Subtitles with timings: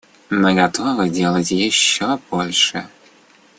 [0.31, 2.87] Мы готовы делать еще больше.